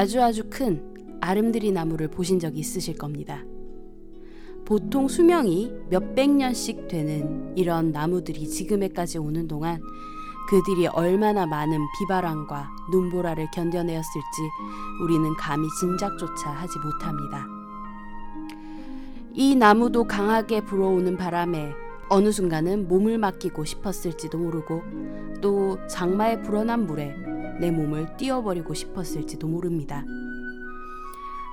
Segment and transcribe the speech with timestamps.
[0.00, 0.82] 아주 아주 큰
[1.20, 3.44] 아름드리 나무를 보신 적이 있으실 겁니다.
[4.64, 9.78] 보통 수명이 몇백 년씩 되는 이런 나무들이 지금에까지 오는 동안
[10.48, 14.42] 그들이 얼마나 많은 비바람과 눈보라를 견뎌내었을지
[15.02, 17.46] 우리는 감히 짐작조차 하지 못합니다.
[19.34, 21.74] 이 나무도 강하게 불어오는 바람에
[22.08, 24.82] 어느 순간은 몸을 맡기고 싶었을지도 모르고
[25.42, 27.29] 또 장마에 불어난 물에
[27.60, 30.02] 내 몸을 띄워버리고 싶었을지도 모릅니다.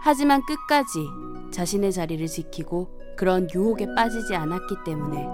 [0.03, 1.05] 하지만 끝까지
[1.51, 5.27] 자신의 자리를 지키고 그런 유혹에 빠지지 않았기 때문에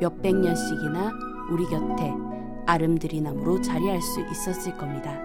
[0.00, 1.12] 몇백 년씩이나
[1.50, 2.12] 우리 곁에
[2.66, 5.18] 아름드리 나무로 자리할 수 있었을 겁니다.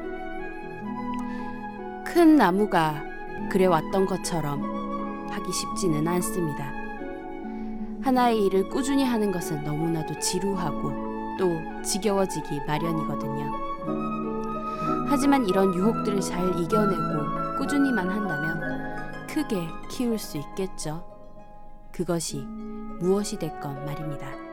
[2.06, 3.04] 큰 나무가
[3.52, 6.72] 그래 왔던 것처럼 하기 쉽지는 않습니다.
[8.02, 11.52] 하나의 일을 꾸준히 하는 것은 너무나도 지루하고 또
[11.84, 13.77] 지겨워지기 마련이거든요.
[15.10, 21.04] 하지만 이런 유혹들을 잘 이겨내고 꾸준히만 한다면 크게 키울 수 있겠죠.
[21.92, 22.46] 그것이
[23.00, 24.47] 무엇이 됐건 말입니다.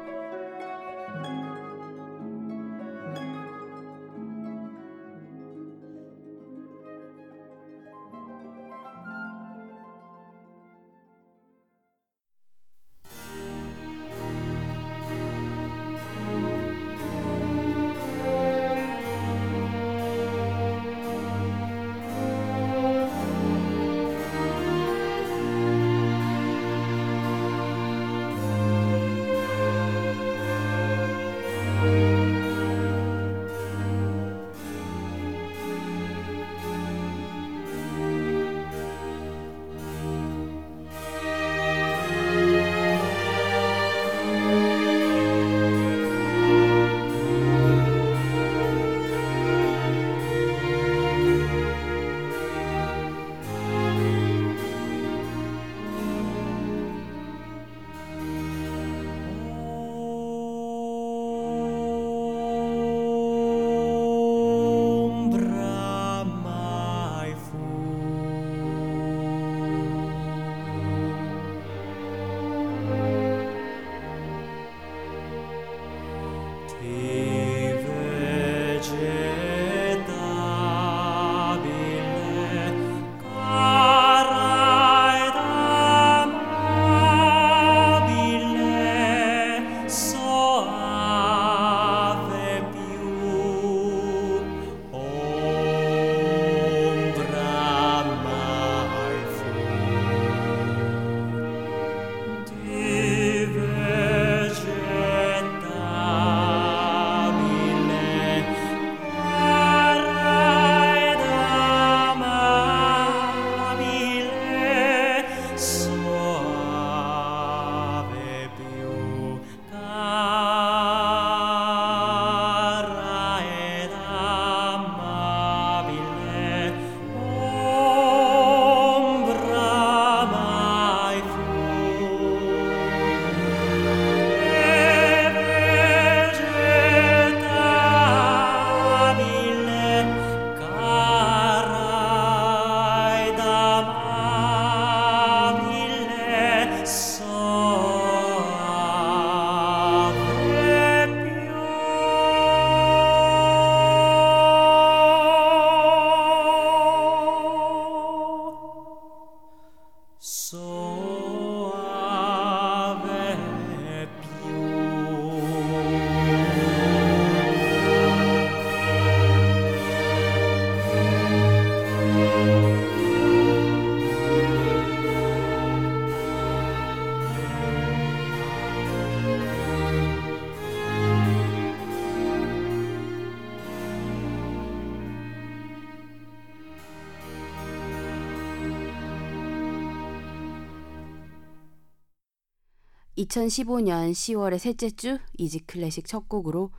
[193.25, 196.71] (2015년 10월의 셋째 주 Easy 클래식 첫 곡으로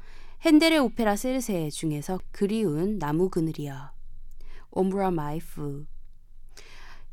[0.42, 3.92] 헨델의 오페라 세르세 중에서 그리운 나무 그늘이여
[4.72, 5.86] Ombra mai fu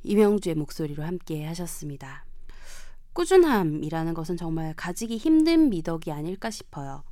[0.03, 2.27] 이명주의 목소리로 함께 하셨습니다.
[3.15, 7.05] 꾸준함이라는 것은 정말 가지기 힘든 미덕이 아닐까 싶어요.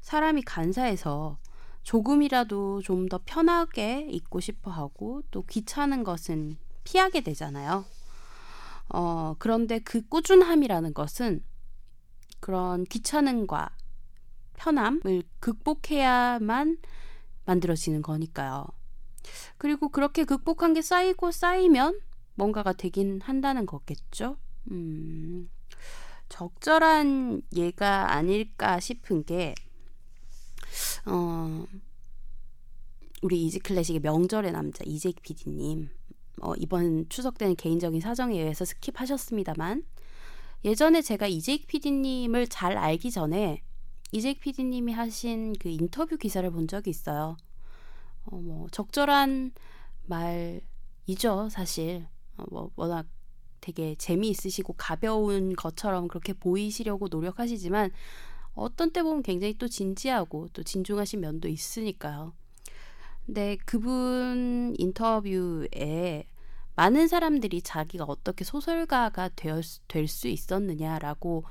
[0.00, 1.38] 사람이 간사해서
[1.82, 7.84] 조금이라도 좀 더 편하게 있고 싶어 하고 또 귀찮은 것은 피하게 되잖아요.
[8.88, 11.42] 어, 그런데 그 꾸준함이라는 것은
[12.42, 13.70] 그런 귀찮음과
[14.54, 16.78] 편함을 극복해야만
[17.44, 18.66] 만들어지는 거니까요.
[19.58, 22.00] 그리고 그렇게 극복한 게 쌓이고 쌓이면
[22.34, 24.36] 뭔가가 되긴 한다는 거겠죠.
[24.72, 25.48] 음,
[26.28, 29.54] 적절한 예가 아닐까 싶은 게,
[31.06, 31.64] 어,
[33.22, 35.90] 우리 Easy 클래식의 명절의 남자 이재익 PD님
[36.40, 39.84] 어, 이번 추석 때는 개인적인 사정에 의해서 skip하셨습니다만
[40.64, 43.62] 예전에 제가 이재익 PD님을 잘 알기 전에
[44.12, 47.36] 이재익 PD님이 하신 그 인터뷰 기사를 본 적이 있어요.
[48.24, 49.52] 어, 뭐 적절한
[50.04, 52.06] 말이죠, 사실.
[52.36, 53.06] 어, 뭐 워낙
[53.60, 57.90] 되게 재미있으시고 가벼운 것처럼 그렇게 보이시려고 노력하시지만
[58.54, 62.34] 어떤 때 보면 굉장히 또 진지하고 또 진중하신 면도 있으니까요.
[63.24, 66.26] 근데 그분 인터뷰에
[66.74, 69.62] 많은 사람들이 자기가 어떻게 소설가가 될
[70.08, 71.44] 수 있었느냐라고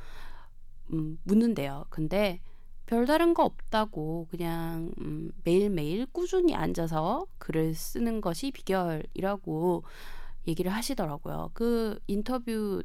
[0.94, 1.86] 음, 묻는데요.
[1.90, 2.42] 근데
[2.86, 9.84] 별다른 거 없다고 그냥 음, 매일매일 꾸준히 앉아서 글을 쓰는 것이 비결이라고
[10.48, 11.52] 얘기를 하시더라고요.
[11.54, 12.84] 그 인터뷰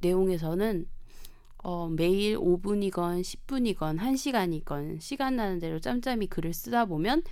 [0.00, 0.86] 내용에서는
[1.64, 7.22] 어, 매일 5분이건 10분이건 1시간이건 시간 나는 대로 짬짬이 글을 쓰다 보면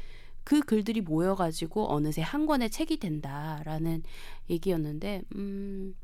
[0.44, 4.02] 그 글들이 모여가지고 어느새 한 권의 책이 된다라는
[4.50, 5.94] 얘기였는데, 음,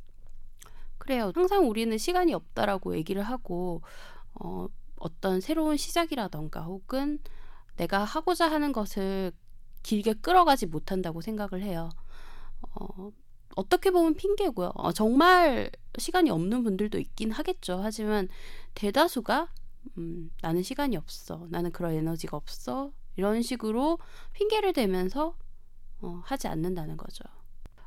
[0.98, 1.32] 그래요.
[1.34, 3.82] 항상 우리는 시간이 없다라고 얘기를 하고,
[4.34, 7.18] 어, 어떤 새로운 시작이라던가 혹은
[7.76, 9.32] 내가 하고자 하는 것을
[9.82, 11.88] 길게 끌어가지 못한다고 생각을 해요.
[12.74, 13.10] 어,
[13.56, 14.72] 어떻게 보면 핑계고요.
[14.74, 17.80] 어, 정말 시간이 없는 분들도 있긴 하겠죠.
[17.82, 18.28] 하지만
[18.74, 19.48] 대다수가
[19.96, 21.46] 음, 나는 시간이 없어.
[21.50, 22.92] 나는 그런 에너지가 없어.
[23.18, 23.98] 이런 식으로
[24.32, 25.36] 핑계를 대면서
[26.00, 27.24] 어, 하지 않는다는 거죠.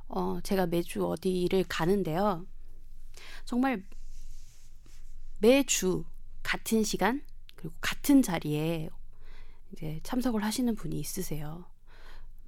[0.09, 2.45] 어, 제가 매주 어디를 가는데요.
[3.45, 3.85] 정말
[5.39, 6.03] 매주
[6.43, 7.21] 같은 시간
[7.55, 8.89] 그리고 같은 자리에
[9.71, 11.63] 이제 참석을 하시는 분이 있으세요.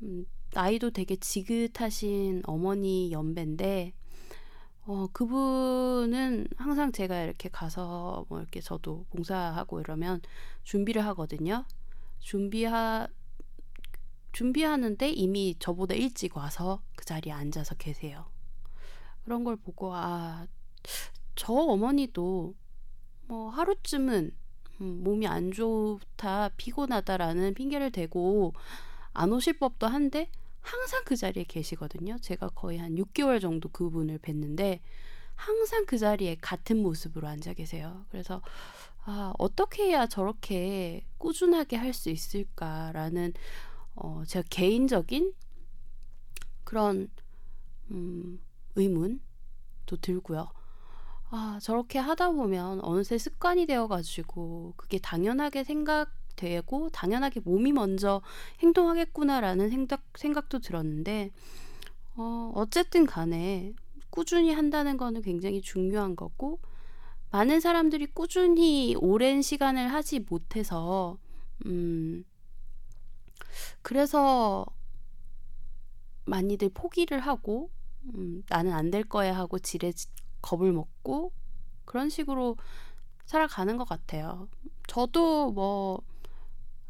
[0.02, 3.94] 음, 나이도 되게 지긋하신 어머니 연배인데
[4.82, 10.20] 어, 그분은 항상 제가 이렇게 가서 뭐 이렇게 저도 봉사하고 이러면
[10.64, 11.64] 준비를 하거든요.
[12.24, 13.08] 준비하
[14.32, 18.26] 준비하는데 이미 저보다 일찍 와서 그 자리에 앉아서 계세요.
[19.24, 20.48] 그런 걸 보고 아,
[21.36, 22.56] 저 어머니도
[23.28, 24.32] 뭐 하루쯤은
[24.82, 28.54] 음, 몸이 안 좋다, 피곤하다라는 핑계를 대고
[29.14, 30.32] 안 오실 법도 한데
[30.62, 32.18] 항상 그 자리에 계시거든요.
[32.20, 34.80] 제가 거의 한 6개월 정도 그분을 뵀는데
[35.36, 38.06] 항상 그 자리에 같은 모습으로 앉아 계세요.
[38.10, 38.42] 그래서
[39.06, 43.34] 아, 어떻게 해야 저렇게 꾸준하게 할 수 있을까라는
[43.96, 45.34] 어, 제가 개인적인
[46.64, 47.10] 그런
[47.92, 48.40] 음,
[48.76, 50.50] 의문도 들고요.
[51.30, 58.22] 아, 저렇게 하다 보면 어느새 습관이 되어가지고 그게 당연하게 생각되고 당연하게 몸이 먼저
[58.60, 61.32] 행동하겠구나라는 생각, 생각도 들었는데
[62.16, 63.74] 어, 어쨌든 간에
[64.10, 66.60] 꾸준히 한다는 거는 굉장히 중요한 거고
[67.34, 71.18] 많은 사람들이 꾸준히 오랜 시간을 하지 못해서,
[71.66, 72.24] 음,
[73.82, 74.66] 그래서
[76.26, 77.70] 많이들 포기를 하고,
[78.16, 79.94] 음, 나는 안 될 거야 하고 지레
[80.42, 81.32] 겁을 먹고,
[81.86, 82.58] 그런 식으로
[83.26, 84.48] 살아가는 것 같아요.
[84.88, 86.02] 저도 뭐,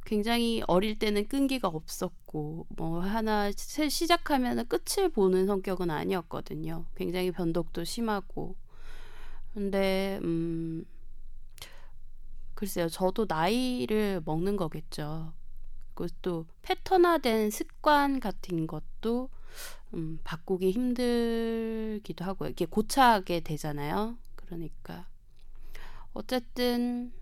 [0.06, 6.86] 굉장히 어릴 때는 끈기가 없었고, 뭐, 하나 시작하면 끝을 보는 성격은 아니었거든요.
[6.96, 8.56] 굉장히 변덕도 심하고,
[9.54, 10.86] 근데 음
[12.56, 12.88] 글쎄요.
[12.90, 15.34] 저도 나이를 먹는 거겠죠.
[15.94, 19.30] 그것도 패턴화된 습관 같은 것도
[19.94, 22.50] 음, 바꾸기 힘들기도 하고요.
[22.50, 24.18] 이게 고착하게 되잖아요.
[24.36, 25.08] 그러니까
[26.14, 27.14] 어쨌든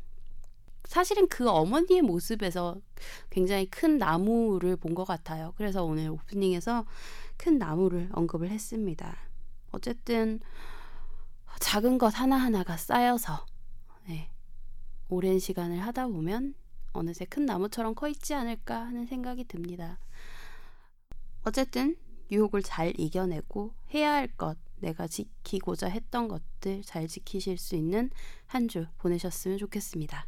[0.86, 2.80] 사실은 그 어머니의 모습에서
[3.30, 5.54] 굉장히 큰 나무를 본 것 같아요.
[5.58, 6.86] 그래서 오늘 오프닝에서
[7.38, 9.18] 큰 나무를 언급을 했습니다.
[9.72, 10.40] 어쨌든
[11.62, 13.46] 작은 것 하나하나가 쌓여서
[14.08, 14.30] 네,
[15.10, 16.56] 오랜 시간을 하다 보면
[16.92, 20.00] 어느새 큰 나무처럼 커 있지 않을까 하는 생각이 듭니다.
[21.44, 21.96] 어쨌든
[22.32, 28.10] 유혹을 잘 이겨내고 해야 할 것, 내가 지키고자 했던 것들 잘 지키실 수 있는
[28.48, 30.28] 한 주 보내셨으면 좋겠습니다.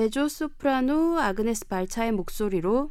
[0.00, 2.90] 메조소프라노 아그네스 발차의 목소리로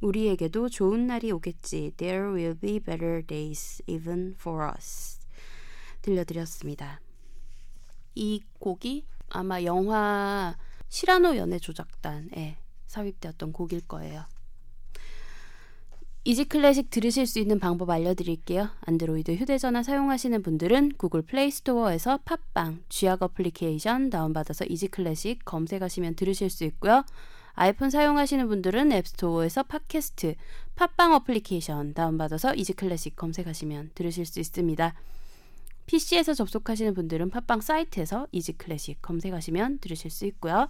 [0.00, 1.94] 우리에게도 좋은 날이 오겠지.
[1.96, 5.18] There will be better days even for us.
[6.00, 7.00] 들려드렸습니다.
[8.14, 14.24] 이 곡이 아마 영화 시라노 연애 조작단에 삽입되었던 곡일 거예요.
[16.28, 18.68] Easy Classic 들으실 수 있는 방법 알려드릴게요.
[18.82, 26.50] 안드로이드 휴대전화 사용하시는 분들은 구글 플레이 스토어에서 팟빵, 쥐약 어플리케이션 다운받아서 Easy Classic 검색하시면 들으실
[26.50, 27.02] 수 있고요.
[27.54, 30.34] 아이폰 사용하시는 분들은 앱스토어에서 팟캐스트,
[30.74, 34.94] 팟빵 어플리케이션 다운받아서 Easy Classic 검색하시면 들으실 수 있습니다.
[35.86, 40.68] PC에서 접속하시는 분들은 팟빵 사이트에서 Easy Classic 검색하시면 들으실 수 있고요.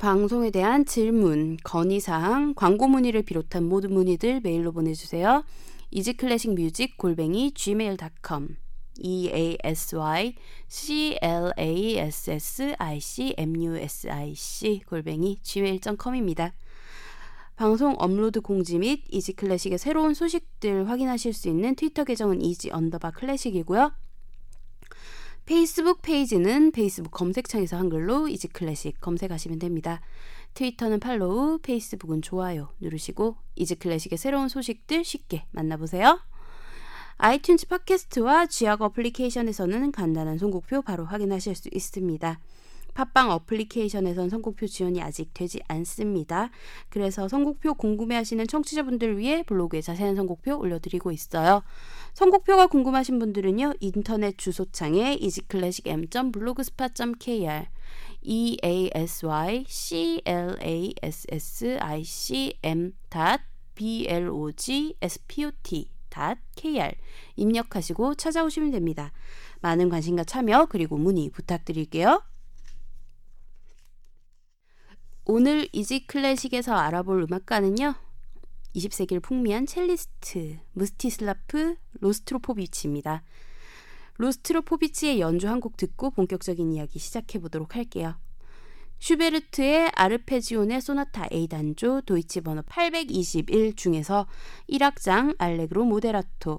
[0.00, 5.44] 방송에 대한 질문, 건의사항, 광고 문의를 비롯한 모든 문의들 메일로 보내주세요.
[5.90, 8.56] easyclassic music 골뱅이 gmail.com
[8.98, 10.36] e a s y
[10.68, 16.54] c l a s s i c m u s i c 골뱅이 gmail.com입니다.
[17.56, 23.10] 방송 업로드 공지 및 Easy Classic의 새로운 소식들 확인하실 수 있는 트위터 계정은 easy underbar
[23.10, 23.92] classic이고요.
[25.50, 30.00] 페이스북 페이지는 페이스북 검색창에서 한글로 이지클래식 검색하시면 됩니다.
[30.54, 36.20] 트위터는 follow, 페이스북은 좋아요 누르시고 Easy Classic의 새로운 소식들 쉽게 만나보세요.
[37.18, 42.38] 아이튠즈 팟캐스트와 쥐약 어플리케이션에서는 간단한 선곡표 바로 확인하실 수 있습니다.
[43.00, 46.50] 팟빵 어플리케이션에선 선곡표 지원이 아직 되지 않습니다.
[46.90, 51.62] 그래서 선곡표 궁금해하시는 청취자분들 위해 블로그에 자세한 선곡표 올려드리고 있어요.
[52.12, 53.72] 선곡표가 궁금하신 분들은요.
[53.80, 57.68] 인터넷 주소창에 easyclassicm.blogspot.kr
[58.22, 62.92] e a s y c l a s s i c m
[63.74, 65.88] b l o g s p o t
[66.54, 66.92] kr
[67.36, 69.10] 입력하시고 찾아오시면 됩니다.
[69.62, 72.20] 많은 관심과 참여 그리고 문의 부탁드릴게요.
[75.32, 77.94] 오늘 Easy Classic에서 알아볼 음악가는요.
[78.74, 83.22] 20세기를 풍미한 첼리스트 무스티슬라프 로스트로포비치입니다.
[84.16, 88.16] 로스트로포비치의 연주 한 곡 듣고 본격적인 이야기 시작해 보도록 할게요.
[88.98, 94.26] 슈베르트의 아르페지오네 소나타 A 단조 도이치 번호 821 중에서
[94.68, 96.58] 1악장 알레그로 모데라토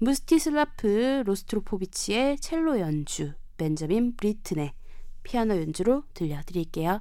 [0.00, 4.74] 무스티슬라프 로스트로포비치의 첼로 연주, 벤자민 브리튼의
[5.22, 7.00] 피아노 연주로 들려드릴게요.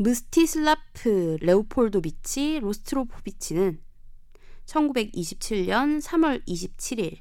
[0.00, 3.80] 무스티슬라프 레오폴도비치 로스트로포비치는
[4.64, 7.16] 1927년 3월 27일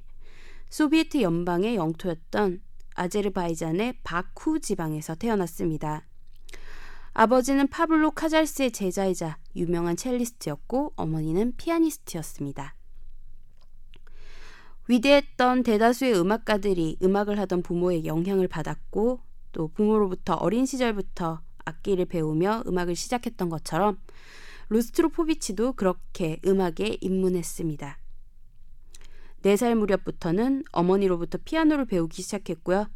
[0.70, 2.62] 소비에트 연방의 영토였던
[2.94, 6.06] 아제르바이잔의 바쿠 지방에서 태어났습니다.
[7.14, 12.76] 아버지는 파블로 카잘스의 제자이자 유명한 첼리스트였고 어머니는 피아니스트였습니다.
[14.88, 22.96] 위대했던 대다수의 음악가들이 음악을 하던 부모의 영향을 받았고 또 부모로부터 어린 시절부터 악기를 배우며 음악을
[22.96, 24.00] 시작했던 것처럼
[24.70, 27.98] 루스트로포비치도 그렇게 음악에 입문했습니다.
[29.44, 32.90] 4살 무렵부터는 어머니로부터 피아노를 배우기 시작했고요.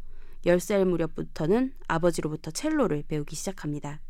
[0.44, 4.00] 10살 무렵부터는 아버지로부터 첼로를 배우기 시작합니다.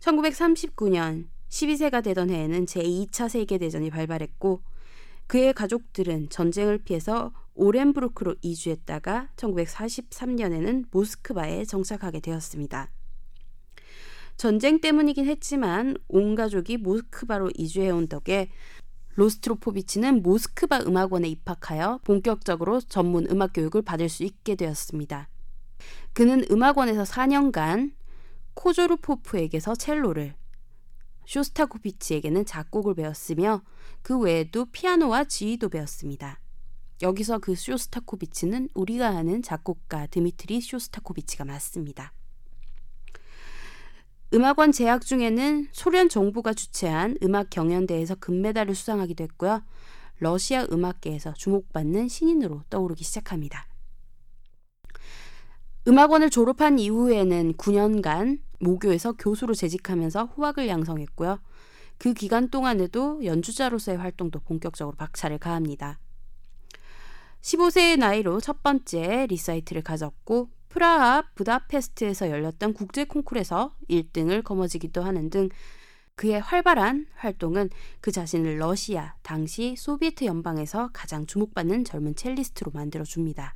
[0.00, 4.62] 1939년 12세가 되던 해에는 제2차 세계대전이 발발했고
[5.26, 12.90] 그의 가족들은 전쟁을 피해서 오렌부르크로 이주했다가 1943년에는 모스크바에 정착하게 되었습니다.
[14.36, 18.50] 전쟁 때문이긴 했지만 온 가족이 모스크바로 이주해온 덕에
[19.14, 25.28] 로스트로포비치는 모스크바 음악원에 입학하여 본격적으로 전문 음악 교육을 받을 수 있게 되었습니다.
[26.12, 27.92] 그는 음악원에서 4년간
[28.54, 30.34] 코조르포프에게서 첼로를,
[31.26, 33.62] 쇼스타코비치에게는 작곡을 배웠으며
[34.02, 36.40] 그 외에도 피아노와 지휘도 배웠습니다.
[37.02, 42.12] 여기서 그 쇼스타코비치는 우리가 아는 작곡가 드미트리 쇼스타코비치가 맞습니다.
[44.34, 49.62] 음악원 재학 중에는 소련 정부가 주최한 음악 경연대회에서 금메달을 수상하기도 했고요.
[50.20, 53.66] 러시아 음악계에서 주목받는 신인으로 떠오르기 시작합니다.
[55.88, 61.40] 음악원을 졸업한 이후에는 9년간 모교에서 교수로 재직하면서 후학을 양성했고요.
[61.98, 65.98] 그 기간 동안에도 연주자로서의 활동도 본격적으로 박차를 가합니다.
[67.42, 75.48] 15세의 나이로 첫 번째 리사이틀을 가졌고 프라하, 부다페스트에서 열렸던 국제 콩쿨에서 1등을 거머쥐기도 하는 등
[76.14, 77.70] 그의 활발한 활동은
[78.00, 83.54] 그 자신을 러시아, 당시 소비에트 연방에서 가장 주목받는 젊은 첼리스트로 만들어 줍니다.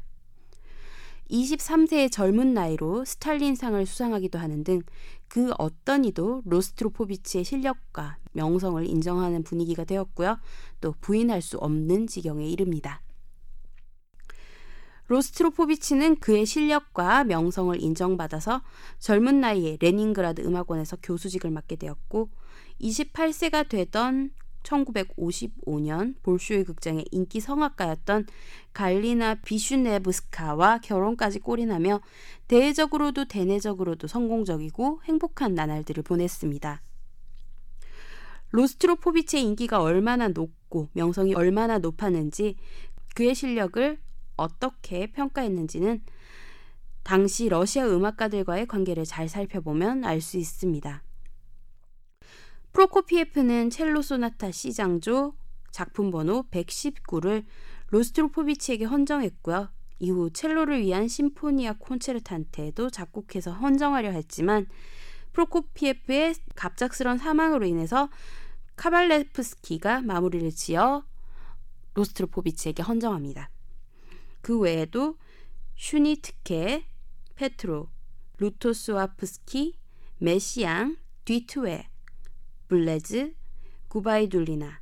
[1.31, 4.83] 23세의 젊은 나이로 스탈린상을 수상하기도 하는 등
[5.29, 10.39] 그 어떤 이도 로스트로포비치의 실력과 명성을 인정하는 분위기가 되었고요.
[10.81, 13.03] 또 부인할 수 없는 지경에 이릅니다.
[15.09, 18.63] 로스트로포비치는 그의 실력과 명성을 인정받아서
[18.99, 22.31] 젊은 나이에 레닌그라드 음악원에서 교수직을 맡게 되었고
[22.81, 24.31] 28세가 되던
[24.67, 28.27] 1955년 볼쇼이 극장의 인기 성악가였던
[28.73, 32.01] 갈리나 비슈네브스카와 결혼까지 골인하며
[32.49, 36.83] 대외적으로도 대내적으로도 성공적이고 행복한 나날들을 보냈습니다.
[38.51, 42.57] 로스트로포비치의 인기가 얼마나 높고 명성이 얼마나 높았는지
[43.15, 43.99] 그의 실력을
[44.37, 46.03] 어떻게 평가했는지는
[47.03, 51.03] 당시 러시아 음악가들과의 관계를 잘 살펴보면 알 수 있습니다.
[52.77, 55.35] 프로코피에프는 첼로 소나타 C장조
[55.71, 57.47] 작품 번호 119를
[57.89, 59.71] 로스트로포비치에게 헌정했고요.
[59.99, 64.67] 이후 첼로를 위한 심포니아 콘체르탄테도 작곡해서 헌정하려 했지만
[65.33, 68.11] 프로코피에프의 갑작스런 사망으로 인해서
[68.77, 71.07] 카발레프스키가 마무리를 지어
[71.95, 73.49] 로스트로포비치에게 헌정합니다.
[74.43, 75.17] 그 외에도
[75.77, 76.85] 슈니트케,
[77.37, 77.89] 페트로,
[78.37, 79.79] 루토스와프스키,
[80.19, 81.89] 메시앙, 뒤티외,
[82.69, 83.35] 불레즈,
[83.89, 84.81] 구바이둘리나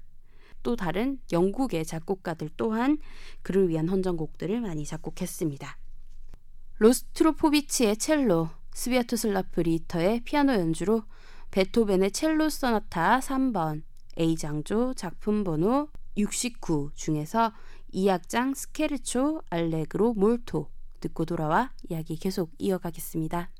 [0.62, 2.98] 또 다른 영국의 작곡가들 또한
[3.42, 5.78] 그를 위한 헌정곡들을 많이 작곡했습니다.
[6.78, 11.04] 로스트로포비치의 첼로, 스비아토슬라프 리히터의 피아노 연주로
[11.52, 13.82] 베토벤의 첼로 소나타 3번
[14.18, 17.52] A장조 작품 번호 69 중에서
[17.92, 20.70] 2악장 스케르초 알레그로 몰토
[21.00, 23.50] 듣고 돌아와 이야기 계속 이어가겠습니다.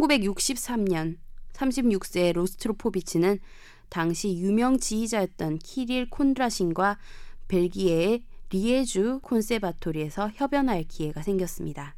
[0.00, 1.18] 1963년
[1.52, 3.38] 36세의 로스트로포비치는
[3.88, 6.98] 당시 유명 지휘자였던 키릴 콘드라신과
[7.48, 11.96] 벨기에의 리에주 콘세바토리에서 협연할 기회가 생겼습니다.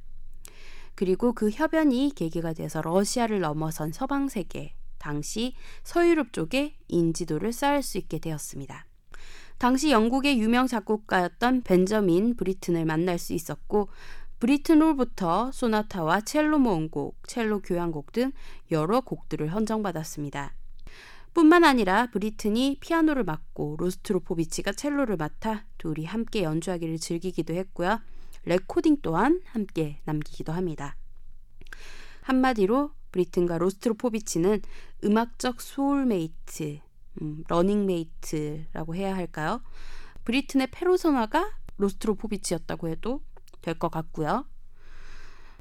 [0.94, 7.98] 그리고 그 협연이 계기가 돼서 러시아를 넘어선 서방 세계, 당시 서유럽 쪽에 인지도를 쌓을 수
[7.98, 8.86] 있게 되었습니다.
[9.59, 13.88] 당시 영국의 유명 작곡가였던 벤저민 브리튼을 만날 수 있었고
[14.43, 18.32] 브리튼으로부터 소나타와 첼로 모음곡, 첼로 교향곡 등
[18.72, 20.53] 여러 곡들을 헌정받았습니다.
[21.32, 28.01] 뿐만 아니라 브리튼이 피아노를 맡고 로스트로포비치가 첼로를 맡아 둘이 함께 연주하기를 즐기기도 했고요.
[28.45, 30.97] 레코딩 또한 함께 남기기도 합니다.
[32.22, 34.61] 한마디로 브리튼과 로스트로포비치는
[35.05, 36.80] 음악적 소울메이트,
[37.22, 39.62] 음, 러닝메이트라고 해야 할까요?
[40.24, 43.22] 브리튼의 페르소나가 로스트로포비치였다고 해도
[43.62, 44.44] 될 것 같고요.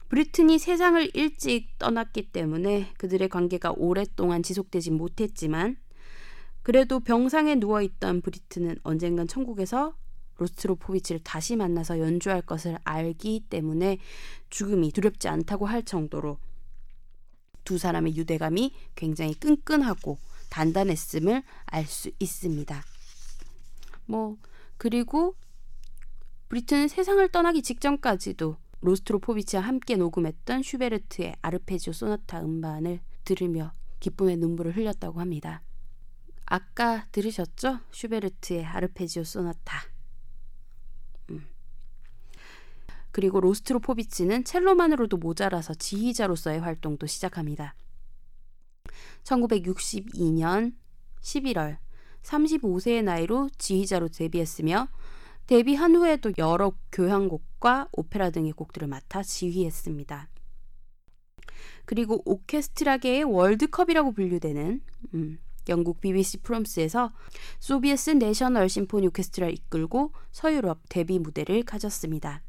[0.10, 5.78] 브리튼이 세상을 일찍 떠났기 때문에 그들의 관계가 오랫동안 지속되지 못했지만
[6.64, 9.96] 그래도 병상에 누워있던 브리튼은 언젠간 천국에서
[10.38, 14.00] 로스트로포비치를 다시 만나서 연주할 것을 알기 때문에
[14.50, 16.38] 죽음이 두렵지 않다고 할 정도로
[17.64, 20.18] 두 사람의 유대감이 굉장히 끈끈하고
[20.50, 22.84] 단단했음을 알 수 있습니다.
[24.06, 24.38] 뭐
[24.78, 25.36] 그리고
[26.52, 33.72] 브리튼은 세상을 떠나기 직전까지도 로스트로포비치와 함께 녹음했던 슈베르트의 아르페지오네 소나타 음반을 들으며
[34.02, 35.64] 기쁨의 눈물을 흘렸다고 합니다.
[36.46, 37.80] 아까 들으셨죠?
[37.92, 39.80] 슈베르트의 아르페지오네 소나타.
[41.30, 41.48] 음.
[43.14, 47.76] 그리고 로스트로포비치는 첼로만으로도 모자라서 지휘자로서의 활동도 시작합니다.
[49.24, 50.74] 1962년
[51.22, 51.78] 11월
[52.24, 54.90] 35세의 나이로 지휘자로 데뷔했으며
[55.52, 60.30] 데뷔한 후에도 여러 교향곡과 오페라 등의 곡들을 맡아 지휘했습니다.
[61.84, 64.82] 그리고 오케스트라계의 월드컵이라고 분류되는
[65.14, 67.12] 음, 영국 BBC 프롬스에서
[67.60, 72.44] 소비에스 내셔널 심포니 오케스트라를 이끌고 서유럽 데뷔 무대를 가졌습니다.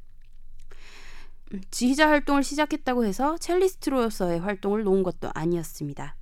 [1.54, 6.14] 음, 지휘자 활동을 시작했다고 해서 첼리스트로서의 활동을 놓은 것도 아니었습니다.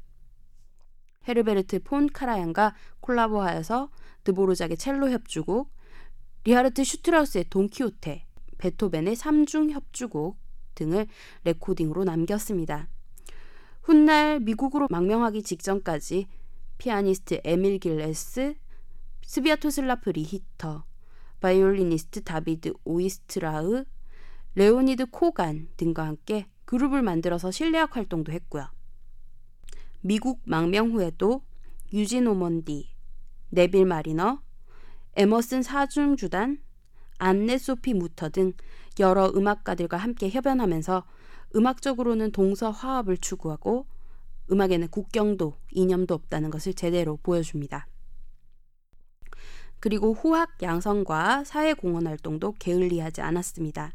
[1.29, 3.91] 헤르베르트 폰 카라얀과 콜라보하여서
[4.25, 5.71] 드보르작의 첼로 협주곡,
[6.45, 8.27] 리하르트 슈트라우스의 돈키호테,
[8.59, 10.39] 베토벤의 삼중 협주곡
[10.75, 11.07] 등을
[11.45, 12.89] 레코딩으로 남겼습니다.
[13.83, 16.27] 훗날 미국으로 망명하기 직전까지
[16.79, 18.55] 피아니스트 에밀 길레스,
[19.23, 20.85] 스비아토슬라프 리히터,
[21.41, 23.85] 바이올리니스트 다비드 오이스트라흐,
[24.55, 28.67] 레오니드 코간 등과 함께 그룹을 만들어서 실내악 활동도 했고요.
[30.01, 31.43] 미국 망명 후에도
[31.93, 32.89] 유진 오먼디,
[33.51, 34.41] 네빌 마리너,
[35.17, 36.59] 에머슨 사중주단,
[37.19, 38.53] 안네 소피 무터 등
[38.99, 41.05] 여러 음악가들과 함께 협연하면서
[41.57, 43.87] 음악적으로는 동서 화합을 추구하고
[44.51, 47.87] 음악에는 국경도 이념도 없다는 것을 제대로 보여줍니다.
[49.81, 53.93] 그리고 후학 양성과 사회 공헌 활동도 게을리하지 않았습니다.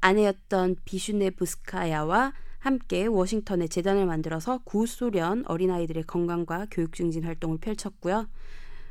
[0.00, 8.28] 아내였던 비슈네부스카야와 함께 워싱턴에 재단을 만들어서 구소련 어린아이들의 건강과 교육 증진 활동을 펼쳤고요.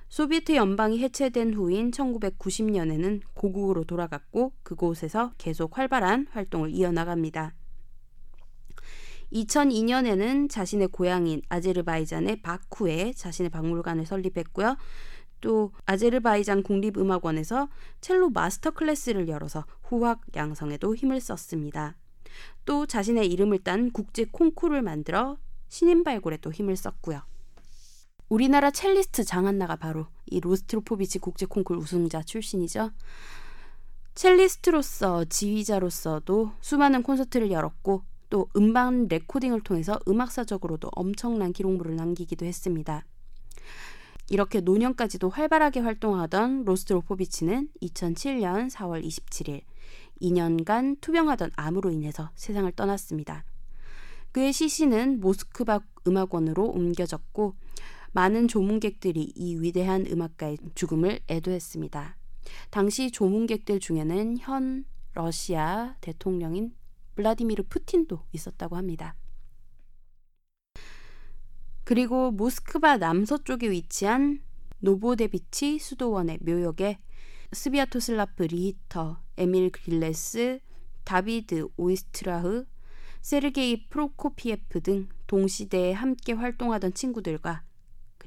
[0.10, 7.54] 소비에트 연방이 해체된 후인 1990년에는 고국으로 돌아갔고 그곳에서 계속 활발한 활동을 이어나갑니다.
[9.32, 14.76] 2002년에는 자신의 고향인 아제르바이잔의 바쿠에 자신의 박물관을 설립했고요.
[15.42, 17.70] 또 아제르바이잔 국립음악원에서
[18.02, 21.96] 첼로 마스터 클래스를 열어서 후학 양성에도 힘을 썼습니다.
[22.66, 25.38] 또 자신의 이름을 딴 국제 콩쿠르를 만들어
[25.68, 27.22] 신인 발굴에도 힘을 썼고요.
[28.30, 32.92] 우리나라 첼리스트 장한나가 바로 이 로스트로포비치 국제 콩쿠르 우승자 출신이죠.
[34.14, 43.04] 첼리스트로서 지휘자로서도 수많은 콘서트를 열었고 또 음반 레코딩을 통해서 음악사적으로도 엄청난 기록물을 남기기도 했습니다.
[44.30, 49.62] 이렇게 노년까지도 활발하게 활동하던 로스트로포비치는 2007년 4월 27일
[50.22, 53.44] 2년간 투병하던 암으로 인해서 세상을 떠났습니다.
[54.32, 57.56] 그의 시신은 모스크바 음악원으로 옮겨졌고
[58.12, 62.18] 많은 조문객들이 이 위대한 음악가의 죽음을 애도했습니다.
[62.70, 66.74] 당시 조문객들 중에는 현 러시아 대통령인
[67.16, 69.16] 블라디미르 푸틴도 있었다고 합니다.
[71.84, 74.42] 그리고 모스크바 남서쪽에 위치한
[74.80, 77.00] 노보데비치 수도원의 묘역에
[77.52, 80.60] 스비아토슬라프 리히터, 에밀 길레스,
[81.04, 82.66] 다비드 오이스트라흐,
[83.22, 87.64] 세르게이 프로코피에프 등 동시대에 함께 활동하던 친구들과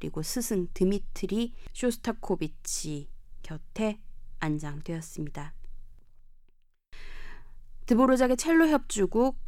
[0.02, 3.08] 그리고 스승 드미트리 쇼스타코비치
[3.44, 4.00] 곁에
[4.40, 5.54] 안장되었습니다.
[7.86, 9.38] 드보르작의 첼로 협주곡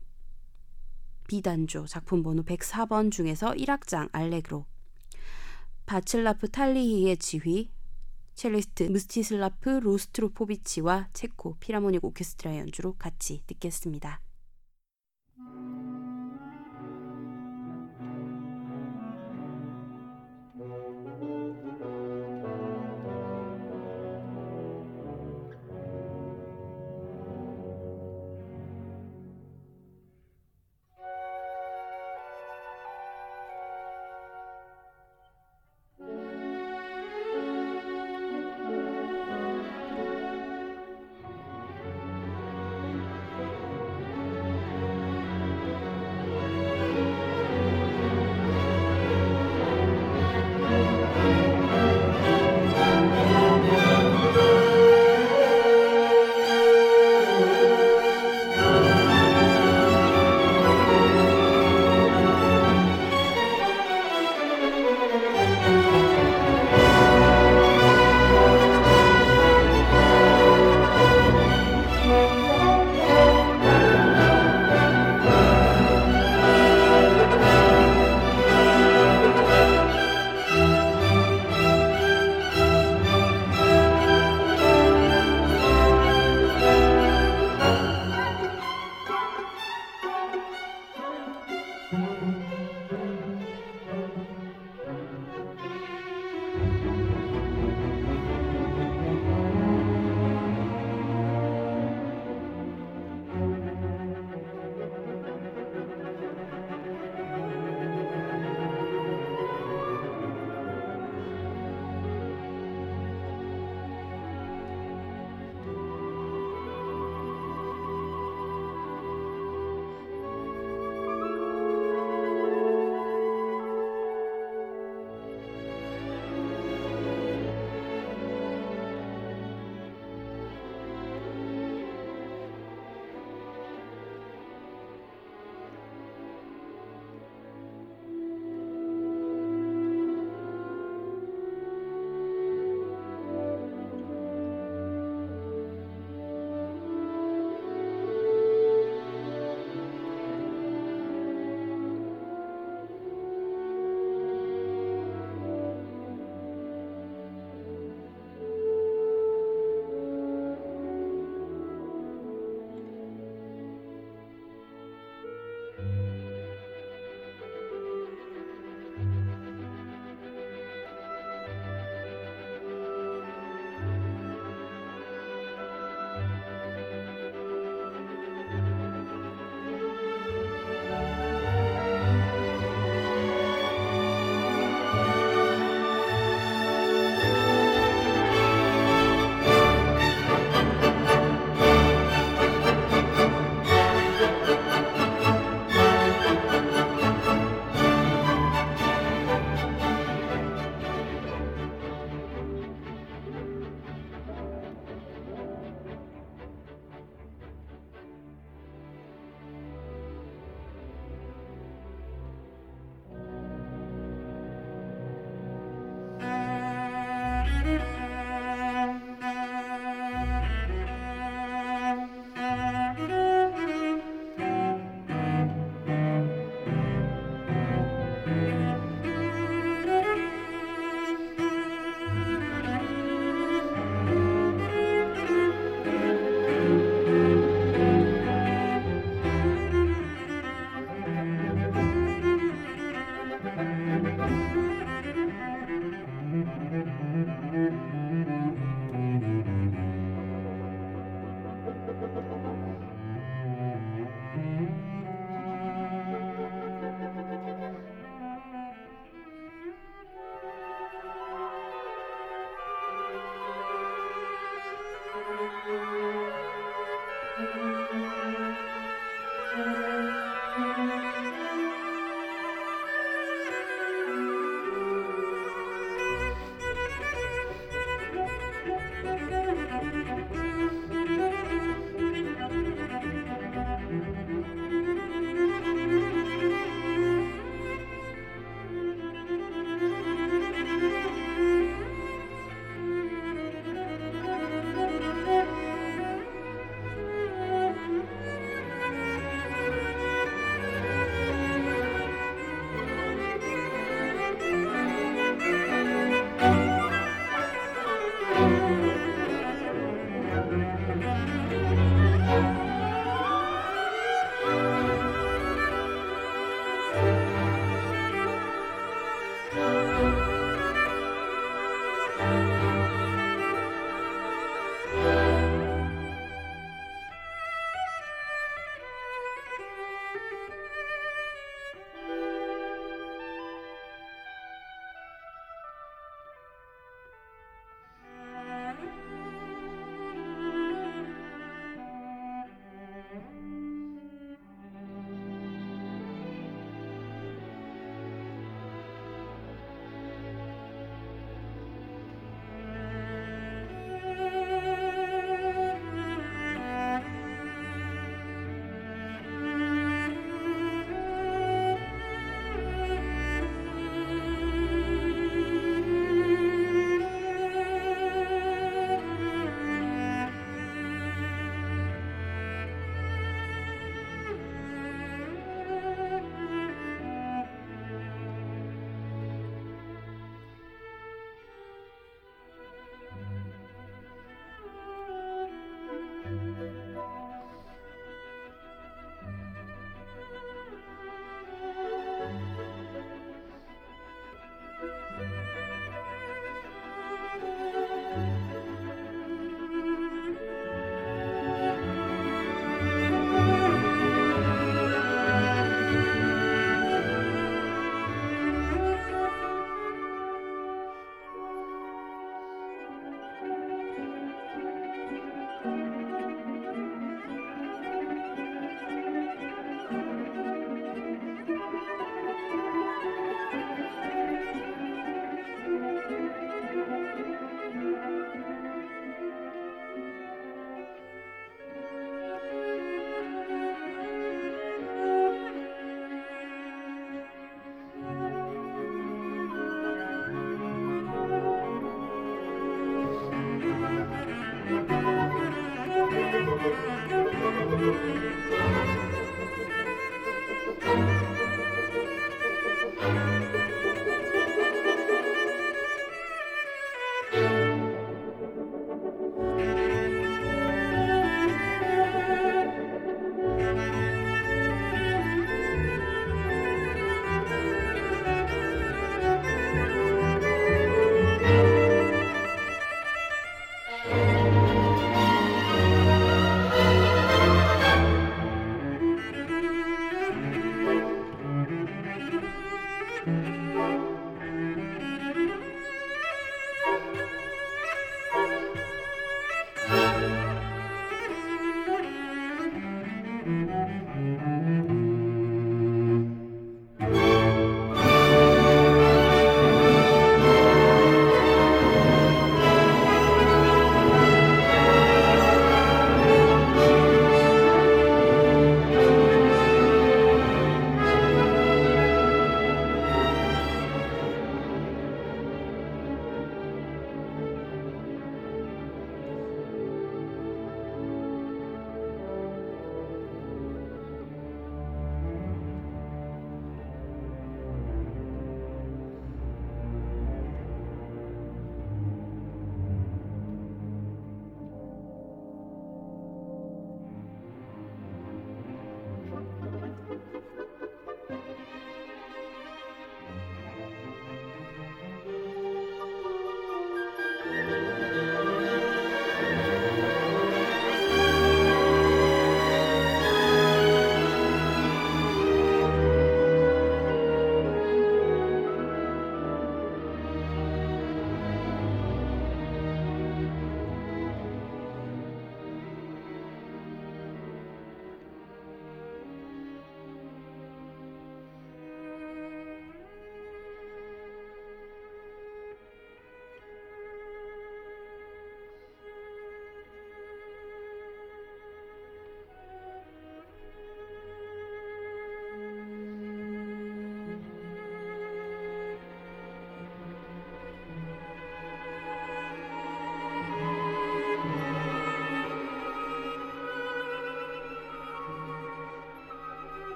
[1.27, 4.65] B단조 작품 번호 104번 중에서 1악장 알레그로
[5.87, 7.73] 바칠라프 탈리히의 지휘
[8.35, 14.21] 첼리스트 무스티슬라프 로스트로포비치와 체코 피라모닉 오케스트라 연주로 같이 듣겠습니다.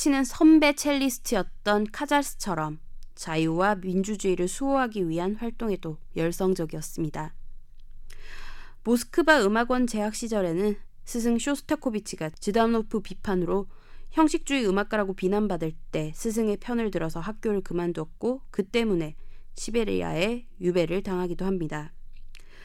[0.00, 2.78] 로스트로포비치는 선배 첼리스트였던 카잘스처럼
[3.14, 7.34] 자유와 민주주의를 수호하기 위한 활동에도 열성적이었습니다.
[8.82, 13.66] 모스크바 음악원 재학 시절에는 스승 쇼스타코비치가 지다노프 비판으로
[14.10, 19.16] 형식주의 음악가라고 비난받을 때 스승의 편을 들어서 학교를 그만두었고 그 때문에
[19.54, 21.92] 시베리아에 유배를 당하기도 합니다.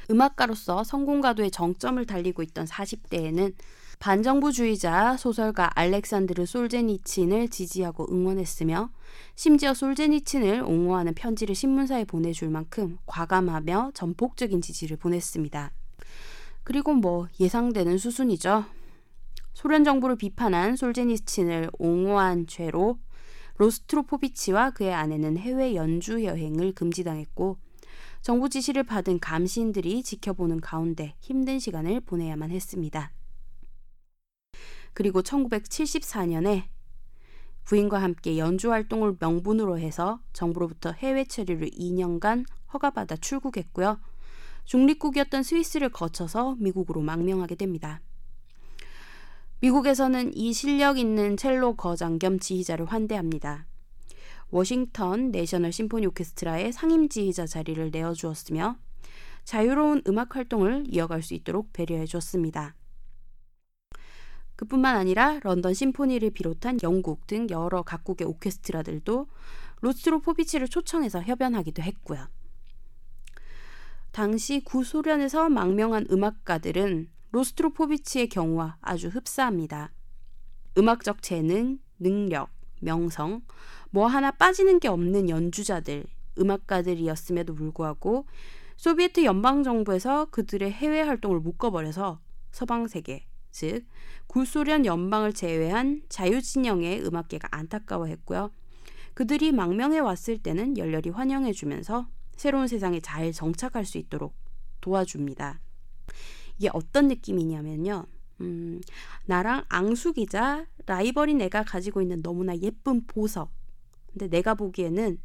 [0.10, 3.54] 음악가로서 성공가도의 정점을 달리고 있던 40대에는
[4.00, 8.90] 반정부주의자 소설가 알렉산드르 솔제니친을 지지하고 응원했으며
[9.36, 15.72] 심지어 솔제니친을 옹호하는 편지를 신문사에 보내줄 만큼 과감하며 전폭적인 지지를 보냈습니다.
[16.64, 18.66] 그리고 뭐 예상되는 수순이죠.
[19.54, 22.98] 소련 정부를 비판한 솔제니친을 옹호한 죄로
[23.58, 27.58] 로스트로포비치와 그의 아내는 해외 연주 여행을 금지당했고
[28.22, 33.12] 정부 지시를 받은 감시인들이 지켜보는 가운데 힘든 시간을 보내야만 했습니다.
[34.96, 36.64] 그리고 1974년에
[37.66, 44.00] 부인과 함께 연주 활동을 명분으로 해서 정부로부터 해외 체류를 2년간 허가받아 출국했고요.
[44.64, 48.02] 중립국이었던 스위스를 거쳐서 미국으로 망명하게 됩니다.
[49.60, 53.66] 미국에서는 이 실력 있는 첼로 거장 겸 지휘자를 환대합니다.
[54.50, 58.78] 워싱턴 내셔널 심포니 오케스트라의 상임 지휘자 자리를 내어주었으며
[59.44, 62.76] 자유로운 음악 활동을 이어갈 수 있도록 배려해 줬습니다.
[64.56, 69.28] 그뿐만 아니라 런던 심포니를 비롯한 영국 등 여러 각국의 오케스트라들도
[69.82, 72.28] 로스트로포비치를 초청해서 협연하기도 했고요.
[74.12, 79.92] 당시 구소련에서 망명한 음악가들은 로스트로포비치의 경우와 아주 흡사합니다.
[80.78, 82.50] 음악적 재능, 능력,
[82.80, 83.42] 명성,
[83.90, 86.06] 뭐 하나 빠지는 게 없는 연주자들,
[86.40, 88.26] 음악가들이었음에도 불구하고
[88.78, 92.20] 소비에트 연방정부에서 그들의 해외 활동을 묶어버려서
[92.52, 93.26] 서방 세계,
[93.56, 93.86] 즉
[94.28, 98.52] 구소련 연방을 제외한 자유진영의 음악계가 안타까워했고요.
[99.14, 104.36] 그들이 망명해 왔을 때는 열렬히 환영해주면서 새로운 세상에 잘 정착할 수 있도록
[104.82, 105.62] 도와줍니다.
[106.58, 108.06] 이게 어떤 느낌이냐면요.
[108.42, 108.82] 음,
[109.26, 113.52] 나랑 앙숙이자 라이벌인 애가 가지고 있는 너무나 예쁜 보석.
[114.12, 115.18] 근데 내가 보기에는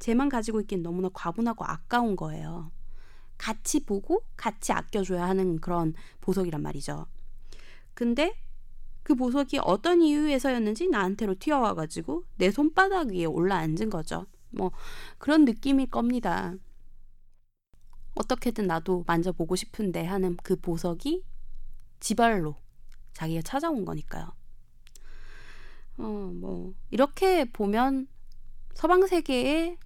[0.00, 2.72] 쟤만 가지고 있기엔 너무나 과분하고 아까운 거예요.
[3.36, 7.06] 같이 보고 같이 아껴줘야 하는 그런 보석이란 말이죠.
[7.98, 8.32] 근데
[9.02, 14.26] 그 보석이 어떤 이유에서였는지 나한테로 튀어와가지고 내 손바닥 위에 올라앉은 거죠.
[14.50, 14.70] 뭐
[15.18, 16.54] 그런 느낌일 겁니다.
[18.14, 21.24] 어떻게든 나도 만져보고 싶은데 하는 그 보석이
[21.98, 22.54] 지발로
[23.14, 24.30] 자기가 찾아온 거니까요.
[25.96, 28.06] 어, 뭐, 이렇게 보면
[28.74, 29.76] 서방 세계의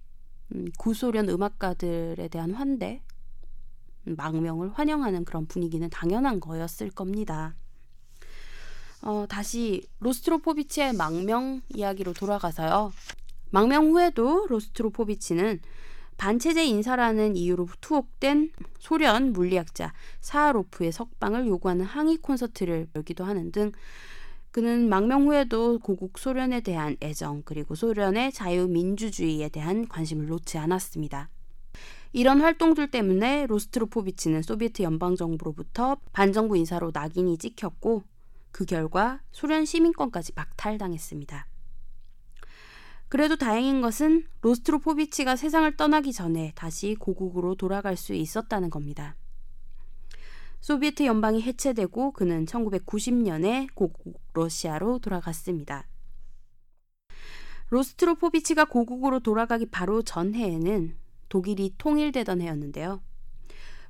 [0.53, 3.01] 음, 구소련 음악가들에 대한 환대,
[4.05, 7.55] 음, 망명을 환영하는 그런 분위기는 당연한 거였을 겁니다.
[9.05, 12.93] 어, 다시 로스트로포비치의 망명 이야기로 돌아가서요.
[13.51, 15.59] 망명 후에도 로스트로포비치는
[16.17, 23.73] 반체제 인사라는 이유로 투옥된 소련 물리학자 사하로프의 석방을 요구하는 항의 콘서트를 열기도 하는 등
[24.51, 31.29] 그는 망명 후에도 고국 소련에 대한 애정 그리고 소련의 자유민주주의에 대한 관심을 놓지 않았습니다.
[32.13, 38.03] 이런 활동들 때문에 로스트로포비치는 소비에트 연방정부로부터 반정부 인사로 낙인이 찍혔고
[38.53, 41.47] 그 결과 소련 시민권까지 박탈당했습니다.
[43.09, 49.15] 그래도 다행인 것은 로스트로포비치가 세상을 떠나기 전에 다시 고국으로 돌아갈 수 있었다는 겁니다.
[50.61, 55.87] 소비에트 연방이 해체되고 그는 1990년에 고국 러시아로 돌아갔습니다.
[57.69, 60.95] 로스트로포비치가 고국으로 돌아가기 바로 전해에는
[61.27, 63.01] 독일이 통일되던 해였는데요.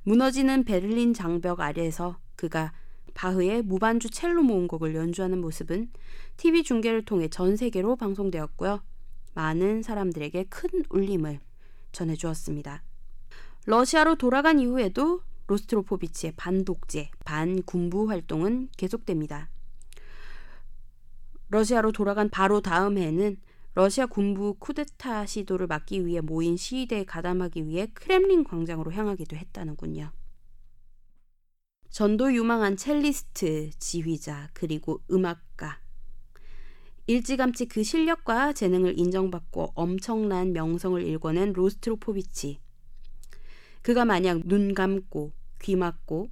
[0.04, 2.72] 무너지는 베를린 장벽 아래에서 그가
[3.14, 5.90] 바흐의 무반주 첼로 모음곡을 연주하는 모습은
[6.36, 8.82] TV 중계를 통해 전 세계로 방송되었고요.
[9.34, 11.40] 많은 사람들에게 큰 울림을
[11.92, 12.82] 전해주었습니다.
[13.66, 19.50] 러시아로 돌아간 이후에도 로스트로포비치의 반독재, 반군부 활동은 계속됩니다.
[21.48, 23.36] 러시아로 돌아간 바로 다음 해는
[23.74, 30.10] 러시아 군부 쿠데타 시도를 막기 위해 모인 시위대에 가담하기 위해 크렘린 광장으로 향하기도 했다는군요.
[31.94, 35.78] 전도 유망한 첼리스트, 지휘자, 그리고 음악가.
[37.06, 42.58] 일찌감치 그 실력과 재능을 인정받고 엄청난 명성을 일궈낸 로스트로포비치.
[43.82, 46.30] 그가 만약 눈 감고 귀 막고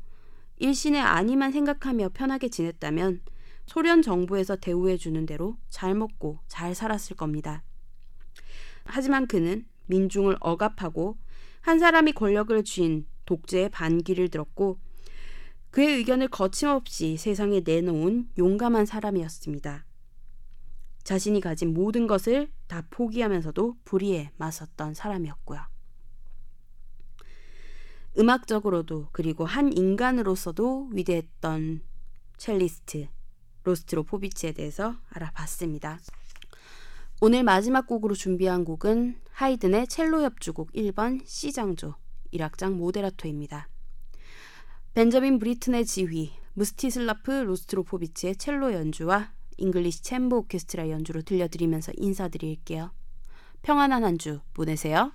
[0.56, 3.20] 일신의 아니만 생각하며 편하게 지냈다면
[3.66, 7.62] 소련 정부에서 대우해 주는 대로 잘 먹고 잘 살았을 겁니다.
[8.82, 11.18] 하지만 그는 민중을 억압하고
[11.60, 14.80] 한 사람이 권력을 쥔 독재의 반기를 들었고
[15.72, 19.86] 그의 의견을 거침없이 세상에 내놓은 용감한 사람이었습니다.
[21.02, 25.60] 자신이 가진 모든 것을 다 포기하면서도 불의에 맞섰던 사람이었고요.
[28.18, 31.80] 음악적으로도 그리고 한 인간으로서도 위대했던
[32.36, 33.08] 첼리스트
[33.64, 36.00] 로스트로포비치에 대해서 알아봤습니다.
[37.22, 41.94] 오늘 마지막 곡으로 준비한 곡은 하이든의 첼로 협주곡 1번 C장조
[42.34, 43.71] 1악장 모데라토입니다.
[44.94, 52.92] 벤저민 브리튼의 지휘, 무스티슬라프 로스트로포비치의 첼로 연주와 잉글리시 챔버 오케스트라 연주로 들려드리면서 인사드릴게요.
[53.62, 55.12] 평안한 한 주 보내세요.